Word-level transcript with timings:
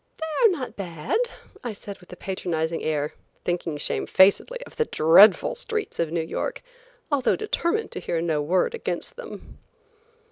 "They 0.17 0.45
are 0.45 0.49
not 0.49 0.75
bad," 0.75 1.15
I 1.63 1.73
said 1.73 1.99
with 1.99 2.11
a 2.11 2.15
patronizing 2.15 2.81
air, 2.81 3.13
thinking 3.45 3.77
shamefacedly 3.77 4.57
of 4.65 4.75
the 4.77 4.85
dreadful 4.85 5.53
streets 5.53 5.99
of 5.99 6.11
New 6.11 6.23
York, 6.25 6.63
although 7.11 7.35
determined 7.35 7.91
to 7.91 7.99
hear 7.99 8.19
no 8.19 8.41
word 8.41 8.73
against 8.73 9.15
them. 9.15 9.59